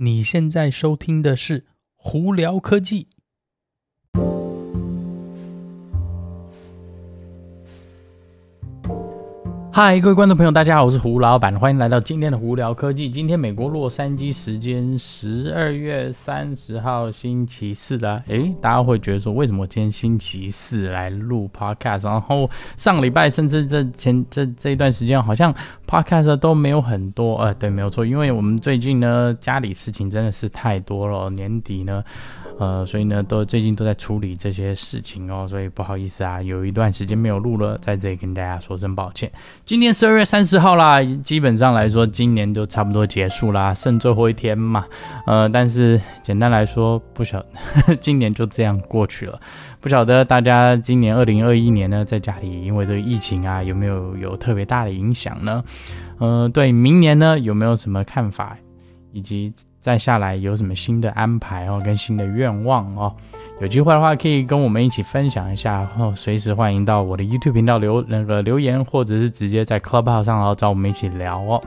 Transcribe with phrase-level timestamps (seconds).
[0.00, 1.60] 你现在收听的是
[1.96, 3.04] 《胡聊科技》。
[9.80, 13.08] 嗨，各位观众朋友，大家好，我是胡老板，欢迎来到今天的胡聊科技。
[13.08, 22.06] 今天美国洛杉矶时间十二月三十号星期四的，诶，大家会觉得说，为什么今天星期四来录 podcast？
[22.06, 25.54] 然后上礼拜甚至这前这这一段时间，好像
[25.86, 27.36] podcast 都没有很多。
[27.36, 32.02] 呃，对，没有错，因为我们最近呢，家里事情真的是太多了，年底呢。
[32.58, 39.30] 呃，所以呢，都最近都在处理这些事情哦，所以不好意思啊，有一段时间没有录了，在这里跟大家说声抱歉。
[39.68, 44.86] 今天十二月三十号啦，基本上来说，今年就差不多结束啦，剩最后一天嘛。
[45.26, 47.44] 呃，但是简单来说，不晓
[48.00, 49.38] 今年就这样过去了。
[49.78, 55.62] 不晓得大家今年二零二一年呢，在家里因为这个疫情啊，有没有有特别大的影响呢？
[56.16, 58.56] 呃，对明年呢，有没有什么看法？
[59.12, 63.14] 以及再下来有什么新的安排哦，跟新的愿望哦，
[63.60, 71.62] 有机会的话可以跟我们一起分享一下哦，随时欢迎到我的 YouTube 频道留那个留言，或者是直接在 Clubhouse 上然后找我们一起聊哦。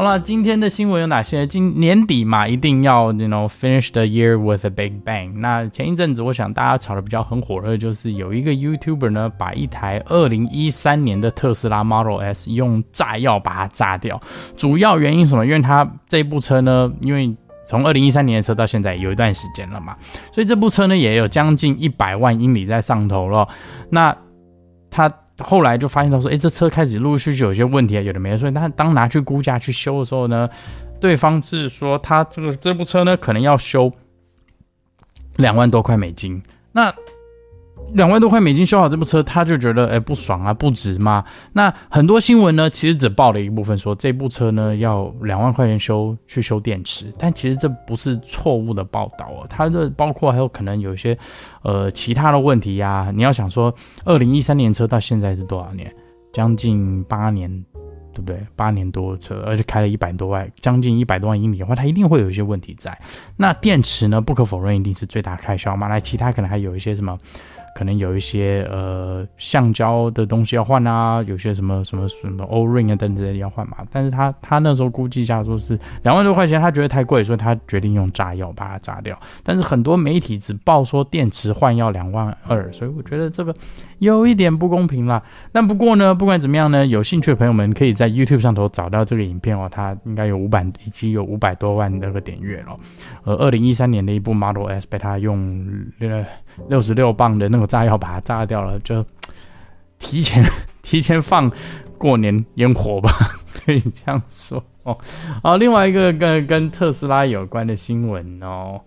[0.00, 1.46] 好了，今天的新闻有哪些？
[1.46, 5.30] 今年底嘛，一定要 you know finish the year with a big bang。
[5.40, 14.18] 那前一阵子，我想大家炒得比较很火热，就是有一个 YouTuber 呢，把一台二零一三年的特斯拉 Model S 用炸药把它炸掉。
[14.56, 15.44] 主要原因什么？
[15.44, 19.94] 因为它这部车呢，因为从二零一三年的车到现在有一段时间了嘛，
[20.32, 23.46] 所以这部车呢也有将近一百万英里在上头了。
[23.90, 24.16] 那
[24.90, 25.12] 它。
[25.44, 28.38] 后来就发现到说，哎，这车开始陆陆续续有一些问题啊，有的没的。
[28.38, 30.48] 所以他当拿去估价去修的时候呢，
[31.00, 33.92] 对方是说他这个这部车呢可能要修
[35.36, 36.42] 两万多块美金。
[36.72, 36.94] 那
[37.94, 41.24] 两万多块美金修好这部车，他就觉得哎不爽啊，不值吗？
[41.52, 51.16] 那很多新闻呢，其实只报了一部分，说这部车呢要两万块钱修去修电池，但其实这不是错误的报道哦，它这包括还有可能有一些
[51.62, 53.74] 呃其他的问题呀、你要想说，
[54.04, 55.92] 二零一三年车到现在是多少年？
[56.32, 57.50] 将近八年，
[58.14, 58.38] 对不对？
[58.54, 62.96] 八年多的车，而且开了一百多万，将近一百多万英里的话，它一定会有一些问题在。
[63.36, 64.20] 那电池呢？
[64.20, 65.88] 不可否认一定是最大开销嘛。
[65.88, 67.18] 那其他可能还有一些什么？
[67.74, 73.78] 可能有一些呃橡胶的东西要换啊，有些什么什么什么 O-ring 啊等等要换嘛。
[73.90, 79.18] 但是他他那时候估计价说是两万多块钱，他觉得太贵，所以他决定用炸药把它炸掉。
[79.42, 83.54] 但是很多媒体只报说电池换要两万二，所以我觉得这个
[83.98, 85.22] 有一点不公平啦。
[85.52, 92.76] 但不过呢，不管怎么样呢，有兴趣的朋友们可以在 YouTube 上头找到这个影片哦，它应该有五百，已经有五百多万那个点阅了。
[93.24, 95.64] 呃，二零一三年的一部 Model S 被他用
[96.00, 96.24] 呃
[96.68, 99.04] 六十六磅的那个我炸药把它炸掉了，就
[99.98, 100.44] 提前
[100.82, 101.50] 提前放
[101.98, 103.10] 过年烟火吧，
[103.52, 104.96] 可以这样说哦。
[105.42, 108.80] 好，另外一个跟跟特斯拉有关的新闻哦，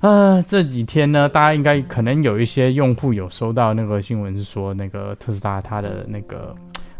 [0.00, 6.54] 啊，这几天呢，大家应该可能有一些用户有收到那个新闻，是说那个特斯拉它的那个。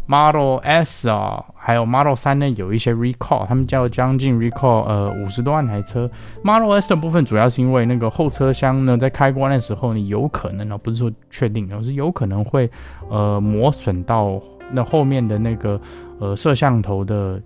[0.07, 6.09] Model S 啊、还有 Model 三呢，有一些 recall，他们叫将近 recall，呃，五十多万台车。
[6.43, 12.69] Model S 的部分主要是因为那个后车厢呢，在开关的时候，你有可能呢，不是说确定，而是有可能会
[13.09, 14.41] 呃磨损到
[14.71, 15.79] 那后面的那个
[16.19, 17.41] 呃摄像头的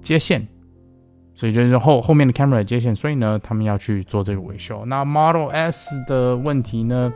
[0.00, 0.46] 接线，
[1.34, 4.84] 所以就是后后面的 camera 接线，所以呢，他们要去做这个维修。
[4.86, 7.12] 那 Model S 的问题呢，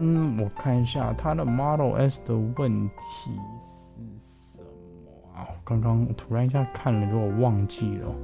[0.00, 5.46] 嗯，我看一下它的 Model S 的问题是什么啊？
[5.48, 5.56] 我。
[5.64, 8.14] 刚刚突然一下看了，就我忘记了。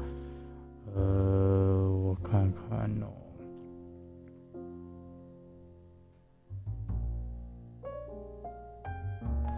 [0.95, 3.09] 呃，我看看哦。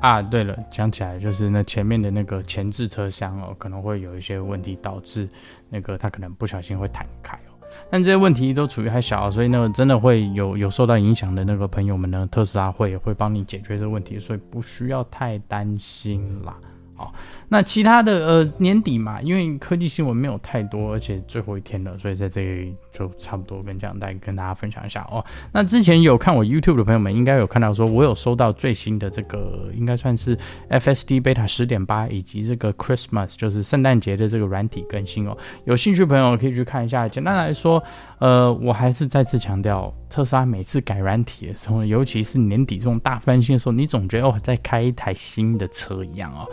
[0.01, 5.29] 啊，对了，讲起来就是那前面的那个前置车厢哦，可能会有一些问题，导致
[5.69, 7.39] 那个它可能不小心会弹开。
[7.91, 16.57] 但这些问题都处于还小，所以呢真的会有有受到影响的那个朋友们呢，特斯拉会会帮你解决这个问题，所以不需要太担心啦。
[16.97, 17.13] 好，
[17.49, 25.25] 那其他的呃年底嘛，因为科技新闻没有太多，而且最后一天了，所以在这里就差不多跟这样带跟大家分享一下哦。
[25.53, 30.39] 那之前有看我 YouTube 的朋友们，应该有看到说我有收到最新的这个，应该算是
[30.71, 35.37] FSD Beta 十点八以及这个 Christmas 就是圣诞节的这个软体更新哦。
[35.65, 37.09] 有兴趣朋友可以去看一下。
[37.09, 37.83] 简单来说，
[38.19, 39.93] 呃，我还是再次强调。
[40.15, 46.47] 特斯拉每次改软体的时候，尤其是年底这种大翻新的时候，你总觉得哦，在开一台新的车一样哦。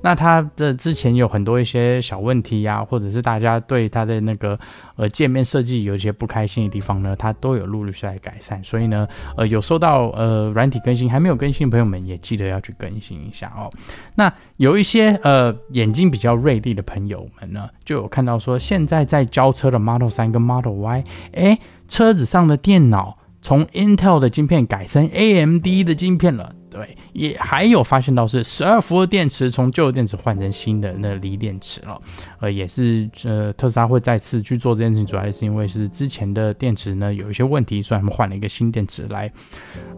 [0.00, 4.56] 那它的之前有很多一些小问题呀、或者是大家对它的那个
[4.94, 8.62] 呃界面设计有一些不开心的地方呢，它都有陆续在改善。
[8.62, 13.68] 所以呢，呃，有收到呃软体更新还没有更新的朋友们，也记得要去更新一下哦。
[14.14, 26.54] 那有一些呃眼睛比较锐利的朋友们呢，就有看到说，现在在交车的 Model 3跟 Model Y，哎，车子上的电脑从 Intel 的晶片改成 AMD 的晶片了。
[26.78, 32.00] 对，也还有发现到是十二伏的电池从旧的电池换成新的那锂电池了，
[32.38, 39.28] 呃，也是呃特斯拉会再次去做这件事情，主要是因为是之前的电池呢有一些问题，所以他们换了一个新电池来，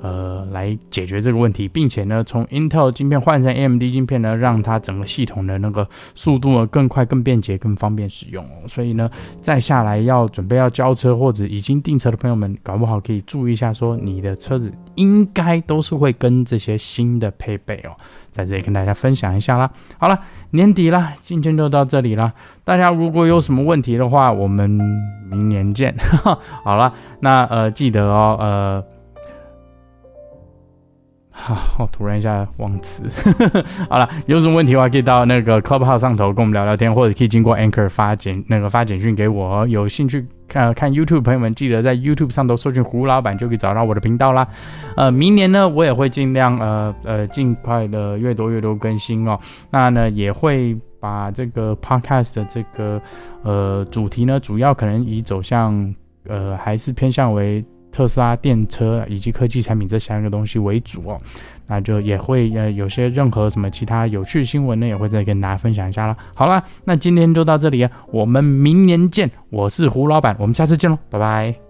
[0.01, 8.67] 呃，来解决这个问题，并且呢从 Intel 晶片换成 AMD 晶片呢，让它整个系统的那个速度呢更快、更便捷、更方便使用哦。
[8.67, 9.11] 所以呢，
[9.43, 17.97] 再下来要准备要交车或者已经订车的朋友们，搞不好可以注意一下，说你的车子应该都是会跟这些新的配备哦，
[18.31, 19.71] 在这里跟大家分享一下啦。
[19.99, 20.19] 好了，
[20.51, 22.33] 年底啦，今天就到这里了。
[22.65, 24.71] 大家如果有什么问题的话，我们
[25.31, 25.95] 明年见。
[26.65, 28.85] 好了，那呃记得哦，呃，
[31.41, 33.03] 好， 我突然一下忘词。
[33.89, 40.27] 好了，有什么问题的话，可以到那个 Clubhouse 上头跟我们聊聊天，或者可以经过 Anchor 发简那个发简讯给我，有兴趣。
[40.47, 44.45] 看看 YouTube 朋友们，记得在 YouTube 上头搜寻胡老板，就可以找到我的频道啦。
[44.97, 49.39] 呃，明年呢，我也会尽量呃呃尽快的越多越多更新哦。
[49.71, 53.01] 那呢，也会把这个 Podcast 的这个
[53.45, 55.95] 呃主题呢，主要可能以走向
[56.27, 61.21] 呃还是偏向为特斯拉电车以及科技产品这三个东西为主哦。
[61.67, 66.17] 那就也会呃有些任何什么其他有趣新闻呢，也会再跟大家分享一下啦。
[66.35, 69.31] 好了，那今天就到这里啊，我们明年见。
[69.51, 71.70] 我是胡老板，我们下次见喽，拜拜。